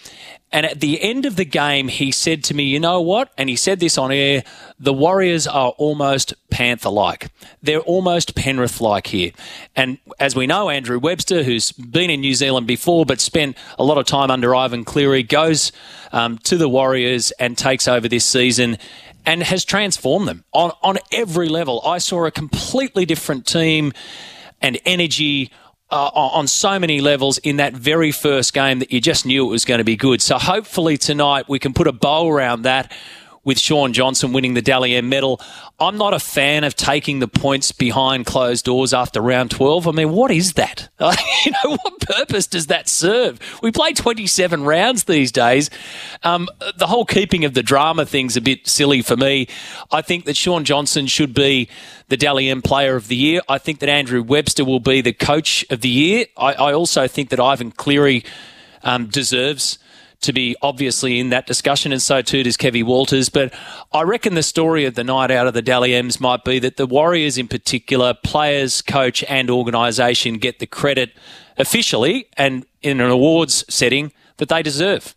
And 0.51 0.66
at 0.66 0.80
the 0.80 1.01
end 1.01 1.25
of 1.25 1.36
the 1.36 1.45
game, 1.45 1.89
he 1.89 2.12
said 2.12 2.44
to 2.45 2.54
me, 2.54 2.63
You 2.63 2.80
know 2.80 3.01
what? 3.01 3.31
And 3.38 3.50
he 3.50 3.56
said 3.56 3.80
this 3.80 3.98
on 3.98 4.12
air 4.12 4.44
the 4.80 4.94
Warriors 4.94 5.45
are 5.45 5.69
almost 5.72 6.34
Panther 6.50 6.89
like. 6.89 7.30
They're 7.62 7.81
almost 7.81 8.36
Penrith 8.36 8.80
like 8.80 9.07
here. 9.07 9.31
And 9.75 9.98
as 10.19 10.36
we 10.36 10.48
know, 10.48 10.69
Andrew 10.69 11.00
Webster, 11.00 11.44
who's 11.44 11.72
been 11.74 12.10
in 12.10 12.22
New 12.22 12.34
Zealand 12.34 12.68
before 12.68 13.06
but 13.06 13.19
spent 13.19 13.57
a 13.78 13.84
lot 13.84 13.98
of 13.98 14.06
time 14.06 14.31
under 14.31 14.56
Ivan 14.56 14.86
Cleary, 14.86 15.24
goes 15.24 15.72
um, 16.12 16.38
to 16.39 16.57
the 16.57 16.69
Warriors 16.69 17.31
and 17.31 17.57
takes 17.57 17.88
over 17.88 18.08
this 18.08 18.25
season 18.25 18.77
and 19.27 19.43
has 19.43 19.65
transformed 19.65 20.25
them 20.25 20.46
on, 20.53 20.72
on 20.81 20.98
every 21.12 21.50
level. 21.50 21.81
I 21.86 21.98
saw 21.98 22.25
a 22.25 22.31
completely 22.31 23.05
different 23.05 23.46
team 23.46 23.91
and 24.62 24.79
energy 24.86 25.51
uh, 25.91 26.07
on 26.13 26.48
so 26.48 26.79
many 26.79 27.01
levels 27.01 27.38
in 27.39 27.57
that 27.57 27.74
very 27.74 28.12
first 28.12 28.53
game 28.53 28.79
that 28.79 28.91
you 28.91 29.01
just 29.01 29.25
knew 29.25 29.46
it 29.46 29.51
was 29.51 29.65
going 29.65 29.79
to 29.79 29.84
be 29.84 29.98
good. 29.98 30.22
So 30.22 30.38
hopefully 30.38 30.98
tonight 30.98 31.50
we 31.50 31.60
can 31.60 31.74
put 31.74 31.88
a 31.88 31.91
bow 31.91 32.29
around 32.29 32.62
that 32.62 32.91
with 33.44 33.60
Shaun 33.60 33.94
Johnson 33.94 34.34
winning 34.34 34.53
the 34.53 34.62
Dally 34.62 34.96
M 34.96 35.10
medal. 35.10 35.41
I'm 35.79 35.98
not 35.98 36.13
a 36.13 36.20
fan 36.20 36.63
of 36.63 36.75
taking 36.75 37.20
the 37.20 37.27
points 37.27 37.72
behind 37.72 38.25
closed 38.25 38.65
doors 38.65 38.94
after 38.94 39.22
round 39.22 39.51
12. 39.51 39.88
I 39.88 39.91
mean, 39.91 40.12
what 40.12 40.32
is 40.32 40.53
that? 40.53 40.89
you 41.46 41.51
know, 41.51 41.77
what 41.77 42.00
purpose 42.01 42.48
does 42.48 42.67
that 42.67 42.89
serve? 42.89 43.39
We 43.62 43.72
play 43.72 43.94
27 43.94 44.63
rounds 44.63 45.06
these 45.06 45.32
days. 45.32 45.70
Um, 46.24 46.48
the 46.77 46.88
whole 46.88 47.06
keeping 47.06 47.46
of 47.46 47.53
the 47.53 47.63
drama 47.63 48.06
thing's 48.06 48.36
a 48.36 48.41
bit 48.41 48.67
silly 48.67 49.01
for 49.01 49.15
me. 49.15 49.48
I 49.91 50.01
think 50.01 50.25
that 50.25 50.36
Shaun 50.36 50.65
Johnson 50.65 51.08
should 51.08 51.34
be 51.34 51.70
the 52.10 52.17
Dally 52.17 52.50
M 52.50 52.62
Player 52.62 52.96
of 52.96 53.08
the 53.08 53.15
Year. 53.15 53.41
I 53.48 53.58
think 53.58 53.79
that 53.79 53.89
Andrew 53.89 54.24
Webster 54.24 54.65
will 54.65 54.79
be 54.79 55.01
the 55.01 55.13
Coach 55.13 55.65
of 55.70 55.82
the 55.82 55.89
Year. 55.89 56.25
I, 56.38 56.53
I 56.53 56.74
also 56.74 57.08
think 57.08 57.29
that 57.29 57.39
Ivan 57.39 57.72
Cleary 57.72 58.24
um, 58.84 59.08
deserves 59.08 59.79
to 60.21 60.33
be 60.33 60.55
obviously 60.62 61.19
in 61.19 61.29
that 61.29 61.47
discussion, 61.47 61.91
and 61.91 62.01
so 62.01 62.21
too 62.21 62.43
does 62.43 62.57
Kevin 62.57 62.86
Walters. 62.86 63.29
But 63.29 63.53
I 63.91 64.03
reckon 64.03 64.36
the 64.36 64.43
story 64.43 64.86
of 64.86 64.95
the 64.95 65.03
night 65.03 65.31
out 65.31 65.47
of 65.47 65.53
the 65.53 65.62
Dally 65.62 65.95
M's 65.95 66.19
might 66.19 66.43
be 66.43 66.59
that 66.59 66.77
the 66.77 66.86
Warriors, 66.86 67.38
in 67.38 67.47
particular, 67.47 68.13
players, 68.24 68.81
coach, 68.81 69.24
and 69.27 69.50
organisation, 69.50 70.38
get 70.38 70.59
the 70.59 70.67
credit 70.67 71.12
officially 71.57 72.27
and 72.38 72.65
in 72.81 73.01
an 73.01 73.09
awards 73.09 73.65
setting 73.69 74.12
that 74.38 74.50
they 74.50 74.62
deserve. 74.62 75.15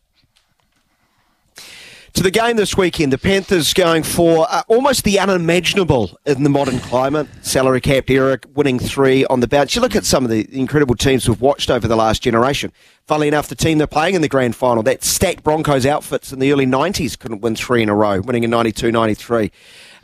To 2.15 2.25
the 2.25 2.31
game 2.31 2.57
this 2.57 2.77
weekend, 2.77 3.13
the 3.13 3.19
Panthers 3.19 3.73
going 3.73 4.03
for 4.03 4.47
uh, 4.51 4.63
almost 4.69 5.05
the 5.05 5.19
unimaginable 5.19 6.19
in 6.27 6.43
the 6.43 6.51
modern 6.51 6.81
climate. 6.81 7.29
Salary 7.43 7.81
capped 7.81 8.11
era, 8.11 8.39
winning 8.53 8.79
three 8.79 9.25
on 9.27 9.41
the 9.41 9.47
bounce. 9.47 9.75
You 9.75 9.81
look 9.81 9.95
at 9.95 10.05
some 10.05 10.25
of 10.25 10.31
the 10.31 10.47
incredible 10.53 10.97
teams 10.97 11.29
we've 11.29 11.41
watched 11.41 11.71
over 11.71 11.87
the 11.87 11.97
last 11.97 12.23
generation. 12.23 12.73
Funnily 13.07 13.29
enough, 13.29 13.49
the 13.49 13.55
team 13.55 13.79
they're 13.79 13.87
playing 13.87 14.17
in 14.17 14.23
the 14.23 14.29
grand 14.29 14.57
final, 14.57 14.83
that 14.83 15.05
stacked 15.05 15.45
Broncos 15.45 15.87
outfits 15.87 16.33
in 16.33 16.41
the 16.41 16.53
early 16.53 16.67
90s, 16.67 17.19
couldn't 17.19 17.41
win 17.43 17.55
three 17.55 17.83
in 17.83 17.89
a 17.89 17.95
row, 17.95 18.21
winning 18.21 18.45
in 18.45 18.51
92 18.51 18.91
93. 18.91 19.53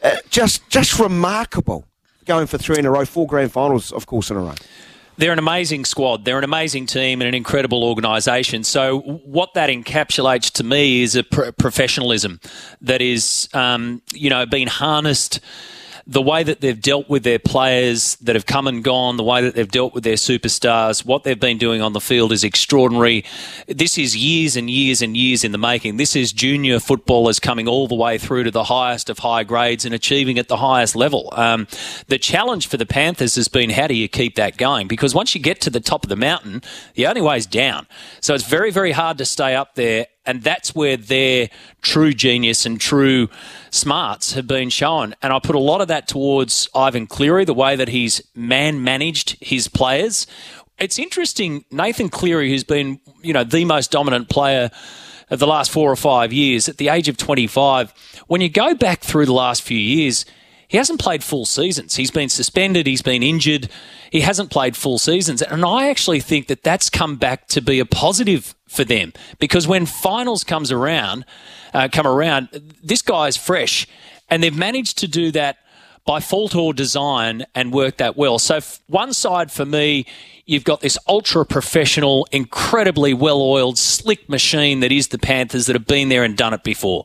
Uh, 0.03 0.17
just, 0.31 0.69
just 0.71 0.99
remarkable 0.99 1.87
going 2.25 2.47
for 2.47 2.57
three 2.57 2.79
in 2.79 2.87
a 2.87 2.91
row, 2.91 3.05
four 3.05 3.27
grand 3.27 3.53
finals, 3.53 3.91
of 3.93 4.07
course, 4.07 4.31
in 4.31 4.37
a 4.37 4.41
row. 4.41 4.55
They're 5.19 5.33
an 5.33 5.39
amazing 5.39 5.85
squad. 5.85 6.25
They're 6.25 6.39
an 6.39 6.45
amazing 6.45 6.87
team 6.87 7.21
and 7.21 7.29
an 7.29 7.35
incredible 7.35 7.85
organisation. 7.85 8.65
So, 8.65 9.01
what 9.01 9.55
that 9.55 9.71
encapsulates 9.71 10.51
to 10.53 10.65
me 10.65 11.03
is 11.03 11.17
a 11.17 11.23
professionalism 11.25 12.41
that 12.83 13.01
is, 13.01 13.49
um, 13.55 14.03
you 14.13 14.29
know, 14.29 14.45
being 14.45 14.67
harnessed 14.67 15.41
the 16.07 16.23
way 16.23 16.45
that 16.45 16.61
they've 16.61 16.81
dealt 16.81 17.09
with 17.09 17.25
their 17.25 17.39
players 17.39 18.15
that 18.17 18.37
have 18.37 18.47
come 18.47 18.69
and 18.69 18.85
gone, 18.85 19.17
the 19.17 19.25
way 19.25 19.43
that 19.43 19.57
they've 19.57 19.71
dealt 19.71 19.93
with 19.93 20.05
their 20.05 20.15
superstars, 20.15 21.05
what 21.05 21.25
they've 21.25 21.41
been 21.41 21.59
doing 21.59 21.83
on 21.83 21.95
the 21.95 22.01
field 22.01 22.31
is 22.31 22.45
extraordinary. 22.45 23.25
This 23.67 23.99
is 23.99 24.17
years 24.17 24.55
and 24.55 24.71
years 24.71 25.03
and 25.03 25.17
years 25.17 25.43
in 25.43 25.51
the 25.51 25.59
making. 25.59 25.97
This 25.97 26.15
is 26.15 26.33
junior 26.33 26.79
footballers 26.79 27.41
coming 27.41 27.67
all 27.67 27.89
the 27.89 27.97
way 27.97 28.19
through 28.19 28.45
to 28.45 28.53
the 28.53 28.65
highest 28.65 29.11
of 29.11 29.19
high 29.19 29.43
grades 29.43 29.85
and 29.85 29.93
achieving 29.93 30.39
at 30.39 30.47
the 30.47 30.59
highest 30.59 30.95
level. 30.95 31.29
Um, 31.33 31.67
the 32.07 32.19
challenge 32.19 32.69
for 32.69 32.77
the 32.77 32.87
Panthers 32.87 33.35
has 33.35 33.49
been 33.49 33.71
how 33.71 33.89
do 33.89 33.95
you 33.95 34.09
keep 34.09 34.37
that 34.37 34.57
going? 34.57 34.87
Because 34.87 35.13
once 35.13 35.35
you 35.35 35.41
get 35.41 35.61
to 35.63 35.71
the 35.71 35.81
top 35.81 36.05
of 36.05 36.09
the 36.09 36.17
mountain, 36.17 36.63
the 36.95 37.09
only 37.09 37.21
way 37.21 37.37
is 37.37 37.47
down. 37.47 37.89
So 38.21 38.33
it's 38.33 38.47
very, 38.47 38.71
very 38.71 38.93
hard 38.93 39.19
to 39.19 39.25
stay 39.25 39.57
up 39.57 39.75
there 39.75 40.07
and 40.27 40.43
that's 40.43 40.75
where 40.75 40.97
their 40.97 41.49
true 41.83 42.13
genius 42.13 42.67
and 42.67 42.81
true 42.81 43.29
smarts 43.71 44.33
have 44.33 44.47
been 44.47 44.71
shown. 44.71 45.15
And 45.23 45.33
I 45.33 45.39
put 45.39 45.55
a 45.55 45.61
lot 45.61 45.81
of 45.81 45.89
that 45.89 46.09
towards 46.09 46.69
Ivan 46.75 47.07
Cleary, 47.07 47.45
the 47.45 47.55
way 47.55 47.77
that 47.77 47.89
he's 47.89 48.23
man 48.35 48.83
managed 48.83 49.37
his 49.41 49.69
players. 49.69 50.27
It's 50.79 50.99
interesting, 50.99 51.65
Nathan 51.71 52.09
Cleary, 52.09 52.51
who's 52.51 52.65
been, 52.65 53.01
you 53.23 53.33
know, 53.33 53.45
the 53.45 53.65
most 53.65 53.91
dominant 53.91 54.29
player 54.29 54.71
of 55.31 55.39
the 55.39 55.47
last 55.47 55.71
four 55.71 55.91
or 55.91 55.97
five 55.97 56.33
years, 56.33 56.69
at 56.69 56.77
the 56.77 56.89
age 56.89 57.09
of 57.09 57.17
25, 57.17 57.93
when 58.27 58.41
you 58.41 58.49
go 58.49 58.75
back 58.75 59.01
through 59.01 59.27
the 59.27 59.33
last 59.33 59.63
few 59.63 59.79
years, 59.79 60.25
he 60.69 60.77
hasn't 60.77 61.01
played 61.01 61.23
full 61.23 61.47
seasons. 61.47 61.97
He's 61.97 62.11
been 62.11 62.29
suspended, 62.29 62.87
he's 62.87 63.03
been 63.03 63.23
injured, 63.23 63.69
he 64.11 64.21
hasn't 64.21 64.51
played 64.51 64.77
full 64.77 64.99
seasons. 64.99 65.43
And 65.43 65.65
I 65.65 65.89
actually 65.89 66.21
think 66.21 66.49
that 66.49 66.63
that's 66.63 66.91
come 66.91 67.17
back 67.17 67.47
to 67.49 67.61
be 67.61 67.79
a 67.79 67.87
positive 67.87 68.55
for 68.69 68.85
them 68.85 69.13
because 69.39 69.69
when 69.69 69.87
finals 69.87 70.45
comes 70.45 70.73
around, 70.73 71.25
uh, 71.73 71.89
come 71.91 72.07
around, 72.07 72.49
this 72.83 73.03
guy's 73.03 73.37
fresh, 73.37 73.87
and 74.29 74.43
they've 74.43 74.57
managed 74.57 74.99
to 74.99 75.09
do 75.09 75.31
that 75.33 75.59
by 76.05 76.21
fault 76.21 76.55
or 76.55 76.73
design 76.73 77.45
and 77.55 77.73
work 77.73 77.97
that 77.99 78.17
well. 78.17 78.39
So 78.39 78.61
one 78.87 79.13
side 79.13 79.51
for 79.51 79.67
me, 79.67 80.07
you've 80.47 80.65
got 80.65 80.81
this 80.81 80.97
ultra 81.09 81.45
professional, 81.45 82.27
incredibly 82.31 83.13
well 83.13 83.43
oiled, 83.43 83.77
slick 83.77 84.29
machine 84.29 84.81
that 84.81 84.93
is 84.93 85.09
the 85.09 85.19
Panthers 85.19 85.67
that 85.67 85.75
have 85.75 85.87
been 85.87 86.09
there 86.09 86.23
and 86.23 86.37
done 86.37 86.55
it 86.55 86.63
before. 86.63 87.05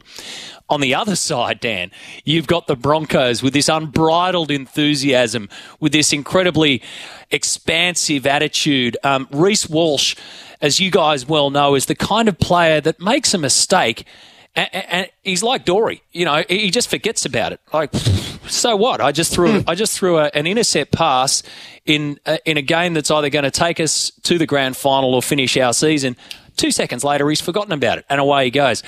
On 0.72 0.80
the 0.80 0.96
other 0.96 1.18
side, 1.18 1.60
Dan, 1.60 1.92
you've 2.24 2.48
got 2.48 2.66
the 2.66 2.78
Broncos 2.78 3.44
with 3.44 3.54
this 3.54 3.68
unbridled 3.68 4.50
enthusiasm, 4.50 5.50
with 5.82 5.92
this 5.92 6.14
incredibly 6.14 6.82
expansive 7.30 8.26
attitude. 8.26 8.98
Um, 9.04 9.28
Reece 9.32 9.70
Walsh, 9.70 10.16
as 10.62 10.80
you 10.80 10.90
guys 10.90 11.28
well 11.28 11.50
know, 11.50 11.76
is 11.76 11.88
the 11.88 11.96
kind 11.96 12.30
of 12.30 12.40
player 12.40 12.80
that 12.82 13.02
makes 13.02 13.34
a 13.34 13.38
mistake 13.38 14.06
and, 14.56 15.10
he's 15.24 15.44
like 15.44 15.64
Dory, 15.64 16.04
you 16.12 16.26
know, 16.26 16.44
he 16.50 16.72
just 16.72 16.90
forgets 16.90 17.26
about 17.26 17.54
it. 17.54 17.62
Like, 17.72 17.94
so 18.48 18.76
what? 18.76 19.00
I 19.00 19.12
just 19.12 19.32
threw. 19.34 19.64
I 19.66 19.76
just 19.76 19.98
threw 19.98 20.18
a, 20.18 20.30
an 20.34 20.46
intercept 20.46 20.92
pass 20.92 21.42
in 21.86 22.20
a, 22.26 22.38
in 22.44 22.58
a 22.58 22.62
game 22.62 22.94
that's 22.94 23.10
either 23.10 23.30
going 23.30 23.44
to 23.44 23.52
take 23.52 23.80
us 23.80 24.12
to 24.24 24.38
the 24.38 24.46
grand 24.46 24.76
final 24.76 25.16
or 25.16 25.22
finish 25.22 25.56
our 25.58 25.74
season. 25.74 26.18
Two 26.62 26.70
seconds 26.70 27.04
later, 27.04 27.28
he's 27.28 27.42
forgotten 27.42 27.72
about 27.72 27.98
it, 27.98 28.06
and 28.08 28.22
away 28.22 28.46
he 28.46 28.52
goes. 28.52 28.84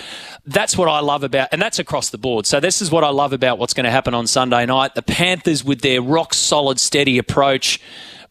That's 0.46 0.78
what 0.78 0.88
I 0.88 1.00
love 1.00 1.24
about, 1.24 1.50
and 1.52 1.60
that's 1.60 1.80
across 1.80 2.12
the 2.12 2.20
board. 2.20 2.46
So 2.46 2.60
this 2.60 2.84
is 2.84 2.92
what 2.92 3.04
I 3.04 3.10
love 3.10 3.34
about 3.34 3.58
what's 3.58 3.74
going 3.74 3.86
to 3.86 3.90
happen 3.90 4.14
on 4.14 4.28
Sunday 4.28 4.68
night. 4.68 4.94
The 4.94 5.02
Panthers, 5.02 5.64
with 5.64 5.82
their 5.82 6.00
rock 6.00 6.36
solid, 6.36 6.80
steady 6.80 7.18
approach, 7.18 7.82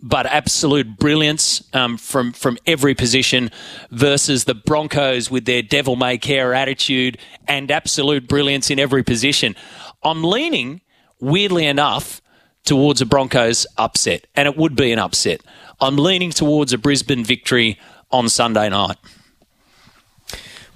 but 0.01 0.27
absolute 0.27 0.97
brilliance 0.97 1.61
um, 1.75 1.97
from 1.97 2.33
from 2.33 2.57
every 2.69 2.95
position, 2.95 3.51
versus 3.91 4.45
the 4.45 4.55
Broncos 4.55 5.29
with 5.29 5.45
their 5.45 5.61
devil 5.61 5.97
may 5.97 6.19
care 6.19 6.55
attitude 6.55 7.19
and 7.49 7.69
absolute 7.69 8.29
brilliance 8.29 8.71
in 8.71 8.79
every 8.79 9.03
position. 9.03 9.57
I'm 10.05 10.23
leaning, 10.23 10.83
weirdly 11.19 11.67
enough, 11.67 12.23
towards 12.65 13.01
a 13.01 13.07
Broncos 13.07 13.67
upset, 13.77 14.29
and 14.37 14.47
it 14.47 14.57
would 14.57 14.77
be 14.77 14.93
an 14.93 15.01
upset. 15.01 15.41
I'm 15.81 15.97
leaning 15.97 16.31
towards 16.31 16.73
a 16.73 16.79
Brisbane 16.79 17.25
victory 17.25 17.81
on 18.13 18.29
Sunday 18.29 18.69
night. 18.69 18.99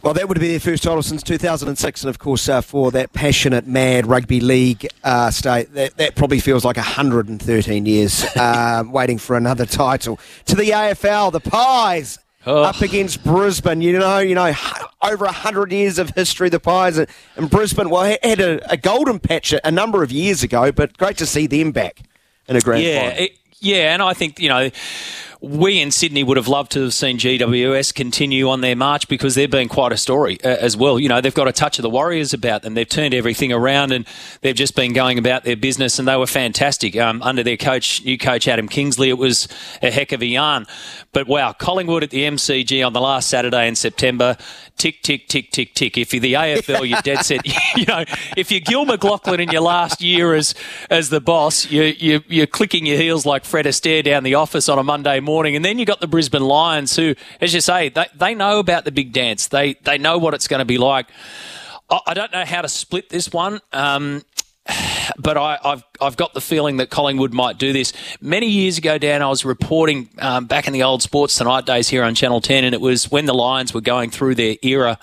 Well, 0.06 0.14
that 0.14 0.28
would 0.28 0.38
be 0.38 0.46
their 0.46 0.60
first 0.60 0.84
title 0.84 1.02
since 1.02 1.20
2006, 1.24 2.02
and 2.02 2.08
of 2.08 2.20
course, 2.20 2.48
uh, 2.48 2.60
for 2.60 2.92
that 2.92 3.12
passionate, 3.12 3.66
mad 3.66 4.06
rugby 4.06 4.38
league 4.38 4.86
uh, 5.02 5.32
state, 5.32 5.74
that, 5.74 5.96
that 5.96 6.14
probably 6.14 6.38
feels 6.38 6.64
like 6.64 6.76
113 6.76 7.86
years 7.86 8.24
uh, 8.36 8.84
waiting 8.86 9.18
for 9.18 9.36
another 9.36 9.66
title. 9.66 10.20
To 10.44 10.54
the 10.54 10.70
AFL, 10.70 11.32
the 11.32 11.40
Pies 11.40 12.20
oh. 12.46 12.62
up 12.62 12.82
against 12.82 13.24
Brisbane. 13.24 13.80
You 13.80 13.98
know, 13.98 14.20
you 14.20 14.36
know, 14.36 14.54
over 15.02 15.24
100 15.24 15.72
years 15.72 15.98
of 15.98 16.10
history, 16.10 16.50
the 16.50 16.60
Pies 16.60 16.98
and, 16.98 17.50
Brisbane. 17.50 17.90
Well, 17.90 18.16
had 18.22 18.38
a, 18.38 18.70
a, 18.70 18.76
golden 18.76 19.18
patch 19.18 19.52
a 19.64 19.70
number 19.72 20.04
of 20.04 20.12
years 20.12 20.44
ago, 20.44 20.70
but 20.70 20.96
great 20.96 21.16
to 21.16 21.26
see 21.26 21.48
them 21.48 21.72
back 21.72 22.02
in 22.46 22.54
a 22.54 22.60
grand 22.60 22.84
yeah, 22.84 23.10
final. 23.10 23.24
It, 23.24 23.38
yeah, 23.58 23.92
and 23.92 24.00
I 24.00 24.12
think 24.12 24.38
you 24.38 24.50
know 24.50 24.70
we 25.40 25.80
in 25.80 25.90
Sydney 25.90 26.24
would 26.24 26.38
have 26.38 26.48
loved 26.48 26.72
to 26.72 26.84
have 26.84 26.94
seen 26.94 27.18
GWS 27.18 27.94
continue 27.94 28.48
on 28.48 28.62
their 28.62 28.74
march 28.74 29.06
because 29.06 29.34
they've 29.34 29.50
been 29.50 29.68
quite 29.68 29.92
a 29.92 29.96
story 29.96 30.38
uh, 30.42 30.48
as 30.48 30.76
well. 30.76 30.98
You 30.98 31.10
know, 31.10 31.20
they've 31.20 31.34
got 31.34 31.46
a 31.46 31.52
touch 31.52 31.78
of 31.78 31.82
the 31.82 31.90
Warriors 31.90 32.32
about 32.32 32.62
them. 32.62 32.74
They've 32.74 32.88
turned 32.88 33.12
everything 33.12 33.52
around 33.52 33.92
and 33.92 34.06
they've 34.40 34.54
just 34.54 34.74
been 34.74 34.94
going 34.94 35.18
about 35.18 35.44
their 35.44 35.56
business 35.56 35.98
and 35.98 36.08
they 36.08 36.16
were 36.16 36.26
fantastic. 36.26 36.96
Um, 36.96 37.22
under 37.22 37.42
their 37.42 37.58
coach, 37.58 38.02
new 38.04 38.16
coach 38.16 38.48
Adam 38.48 38.66
Kingsley, 38.66 39.10
it 39.10 39.18
was 39.18 39.46
a 39.82 39.90
heck 39.90 40.12
of 40.12 40.22
a 40.22 40.26
yarn. 40.26 40.66
But 41.12 41.26
wow, 41.26 41.52
Collingwood 41.52 42.02
at 42.02 42.10
the 42.10 42.22
MCG 42.22 42.84
on 42.86 42.94
the 42.94 43.00
last 43.00 43.28
Saturday 43.28 43.68
in 43.68 43.74
September, 43.74 44.38
tick, 44.78 45.02
tick, 45.02 45.28
tick, 45.28 45.50
tick, 45.50 45.74
tick. 45.74 45.98
If 45.98 46.14
you're 46.14 46.20
the 46.20 46.34
AFL, 46.34 46.88
you're 46.88 47.00
dead 47.02 47.24
set. 47.24 47.46
you 47.76 47.84
know, 47.84 48.04
if 48.36 48.50
you're 48.50 48.60
Gil 48.60 48.86
McLachlan 48.86 49.40
in 49.40 49.50
your 49.50 49.62
last 49.62 50.00
year 50.00 50.34
as 50.34 50.54
as 50.88 51.10
the 51.10 51.20
boss, 51.20 51.70
you, 51.70 51.82
you, 51.82 52.22
you're 52.26 52.46
clicking 52.46 52.86
your 52.86 52.96
heels 52.96 53.26
like 53.26 53.44
Fred 53.44 53.66
Astaire 53.66 54.02
down 54.02 54.22
the 54.22 54.34
office 54.34 54.68
on 54.68 54.78
a 54.78 54.82
Monday 54.82 55.20
morning. 55.20 55.25
And 55.28 55.64
then 55.64 55.78
you've 55.78 55.86
got 55.86 56.00
the 56.00 56.06
Brisbane 56.06 56.42
Lions 56.42 56.96
who, 56.96 57.14
as 57.40 57.52
you 57.52 57.60
say, 57.60 57.88
they, 57.88 58.06
they 58.14 58.34
know 58.34 58.58
about 58.58 58.84
the 58.84 58.92
big 58.92 59.12
dance. 59.12 59.48
They, 59.48 59.74
they 59.82 59.98
know 59.98 60.18
what 60.18 60.34
it's 60.34 60.48
going 60.48 60.60
to 60.60 60.64
be 60.66 60.78
like. 60.78 61.06
I, 61.90 62.00
I 62.08 62.14
don't 62.14 62.32
know 62.32 62.44
how 62.44 62.62
to 62.62 62.68
split 62.68 63.08
this 63.08 63.32
one. 63.32 63.60
Um, 63.72 64.22
but 65.18 65.36
I, 65.36 65.58
have 65.62 65.84
I've 66.00 66.16
got 66.16 66.34
the 66.34 66.40
feeling 66.40 66.78
that 66.78 66.90
Collingwood 66.90 67.32
might 67.32 67.58
do 67.58 67.72
this. 67.72 67.92
Many 68.20 68.48
years 68.48 68.78
ago, 68.78 68.98
Dan, 68.98 69.22
I 69.22 69.28
was 69.28 69.44
reporting 69.44 70.08
um, 70.18 70.46
back 70.46 70.66
in 70.66 70.72
the 70.72 70.82
old 70.82 71.02
Sports 71.02 71.36
Tonight 71.36 71.66
days 71.66 71.88
here 71.88 72.02
on 72.02 72.14
Channel 72.14 72.40
10, 72.40 72.64
and 72.64 72.74
it 72.74 72.80
was 72.80 73.10
when 73.10 73.26
the 73.26 73.34
Lions 73.34 73.74
were 73.74 73.80
going 73.80 74.10
through 74.10 74.34
their 74.34 74.56
era 74.62 74.98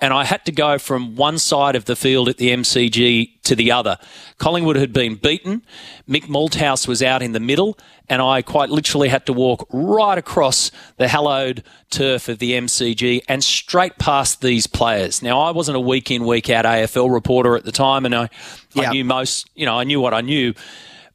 and 0.00 0.12
I 0.12 0.24
had 0.24 0.44
to 0.46 0.52
go 0.52 0.78
from 0.78 1.16
one 1.16 1.38
side 1.38 1.76
of 1.76 1.84
the 1.84 1.96
field 1.96 2.28
at 2.28 2.38
the 2.38 2.50
MCG 2.50 3.42
to 3.42 3.54
the 3.54 3.70
other. 3.70 3.98
Collingwood 4.38 4.76
had 4.76 4.92
been 4.92 5.14
beaten. 5.14 5.62
Mick 6.08 6.24
Malthouse 6.24 6.88
was 6.88 7.02
out 7.02 7.22
in 7.22 7.32
the 7.32 7.40
middle, 7.40 7.78
and 8.08 8.20
I 8.20 8.42
quite 8.42 8.70
literally 8.70 9.08
had 9.08 9.26
to 9.26 9.32
walk 9.32 9.66
right 9.72 10.18
across 10.18 10.70
the 10.96 11.08
hallowed 11.08 11.62
turf 11.90 12.28
of 12.28 12.38
the 12.38 12.52
MCG 12.52 13.22
and 13.28 13.44
straight 13.44 13.98
past 13.98 14.40
these 14.40 14.66
players. 14.66 15.22
Now, 15.22 15.40
I 15.40 15.50
wasn't 15.50 15.76
a 15.76 15.80
week 15.80 16.10
in, 16.10 16.24
week 16.24 16.50
out 16.50 16.64
AFL 16.64 17.12
reporter 17.12 17.56
at 17.56 17.64
the 17.64 17.72
time, 17.72 18.04
and 18.04 18.14
I, 18.14 18.28
yeah. 18.72 18.88
I 18.88 18.92
knew 18.92 19.04
most, 19.04 19.50
you 19.54 19.66
know, 19.66 19.78
I 19.78 19.84
knew 19.84 20.00
what 20.00 20.14
I 20.14 20.20
knew 20.20 20.54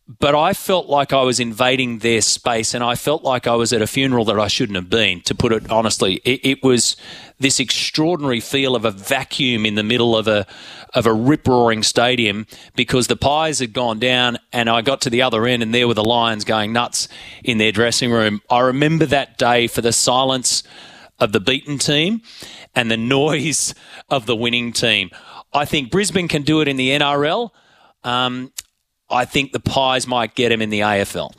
but 0.07 0.35
I 0.35 0.53
felt 0.53 0.87
like 0.87 1.11
I 1.11 1.23
was 1.23 1.39
invading 1.39 1.99
their 1.99 2.21
space 2.21 2.73
and 2.73 2.81
I 2.81 2.95
felt 2.95 3.23
like 3.23 3.45
I 3.45 3.55
was 3.55 3.73
at 3.73 3.81
a 3.81 3.87
funeral 3.87 4.23
that 4.25 4.39
I 4.39 4.47
shouldn't 4.47 4.77
have 4.77 4.89
been, 4.89 5.19
to 5.21 5.35
put 5.35 5.51
it 5.51 5.69
honestly. 5.69 6.21
It, 6.23 6.45
it 6.45 6.63
was 6.63 6.95
this 7.39 7.59
extraordinary 7.59 8.39
feel 8.39 8.75
of 8.75 8.85
a 8.85 8.91
vacuum 8.91 9.65
in 9.65 9.75
the 9.75 9.83
middle 9.83 10.15
of 10.15 10.29
a, 10.29 10.47
of 10.93 11.07
a 11.07 11.13
rip 11.13 11.45
roaring 11.45 11.83
stadium 11.83 12.47
because 12.75 13.07
the 13.07 13.17
Pies 13.17 13.59
had 13.59 13.73
gone 13.73 13.99
down 13.99 14.37
and 14.53 14.69
I 14.69 14.81
got 14.81 15.01
to 15.01 15.09
the 15.09 15.21
other 15.21 15.45
end 15.45 15.61
and 15.61 15.73
there 15.73 15.89
were 15.89 15.93
the 15.93 16.05
Lions 16.05 16.45
going 16.45 16.71
nuts 16.71 17.09
in 17.43 17.57
their 17.57 17.73
dressing 17.73 18.09
room. 18.09 18.41
I 18.49 18.61
remember 18.61 19.05
that 19.07 19.37
day 19.37 19.67
for 19.67 19.81
the 19.81 19.91
silence 19.91 20.63
of 21.19 21.33
the 21.33 21.41
beaten 21.41 21.77
team 21.79 22.21
and 22.73 22.89
the 22.89 22.97
noise 22.97 23.75
of 24.09 24.25
the 24.25 24.37
winning 24.37 24.71
team. 24.71 25.11
I 25.53 25.65
think 25.65 25.91
Brisbane 25.91 26.29
can 26.29 26.43
do 26.43 26.61
it 26.61 26.69
in 26.69 26.77
the 26.77 26.91
NRL. 26.91 27.49
Um, 28.03 28.53
I 29.09 29.25
think 29.25 29.51
the 29.51 29.59
Pies 29.59 30.07
might 30.07 30.35
get 30.35 30.51
him 30.51 30.61
in 30.61 30.69
the 30.69 30.81
AFL. 30.81 31.31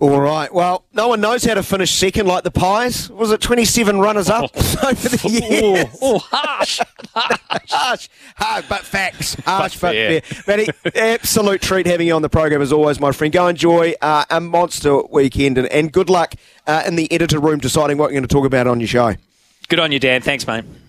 All 0.00 0.20
right. 0.20 0.52
Well, 0.54 0.84
no 0.92 1.08
one 1.08 1.20
knows 1.20 1.44
how 1.44 1.54
to 1.54 1.62
finish 1.64 1.90
second 1.90 2.28
like 2.28 2.44
the 2.44 2.52
Pies. 2.52 3.10
Was 3.10 3.32
it 3.32 3.40
27 3.40 3.98
runners 3.98 4.28
up 4.30 4.44
over 4.56 5.08
the 5.08 5.28
years? 5.28 5.86
Oh, 6.00 6.14
oh 6.14 6.18
harsh. 6.18 6.80
harsh, 7.14 8.08
harsh, 8.36 8.64
but 8.68 8.80
facts. 8.84 9.34
Harsh, 9.44 9.74
but, 9.74 9.80
But 9.80 9.94
fair. 9.94 10.20
fair. 10.20 10.56
Matty, 10.56 10.72
absolute 10.94 11.60
treat 11.60 11.86
having 11.86 12.06
you 12.06 12.14
on 12.14 12.22
the 12.22 12.28
program 12.28 12.62
as 12.62 12.72
always, 12.72 13.00
my 13.00 13.10
friend. 13.10 13.32
Go 13.32 13.48
enjoy 13.48 13.94
uh, 14.00 14.24
a 14.30 14.40
monster 14.40 15.02
weekend 15.10 15.58
and, 15.58 15.66
and 15.68 15.90
good 15.90 16.08
luck 16.10 16.34
uh, 16.68 16.84
in 16.86 16.94
the 16.94 17.10
editor 17.12 17.40
room 17.40 17.58
deciding 17.58 17.98
what 17.98 18.12
you're 18.12 18.20
going 18.20 18.28
to 18.28 18.32
talk 18.32 18.46
about 18.46 18.68
on 18.68 18.78
your 18.78 18.86
show. 18.88 19.14
Good 19.68 19.80
on 19.80 19.90
you, 19.90 19.98
Dan. 19.98 20.22
Thanks, 20.22 20.46
mate. 20.46 20.64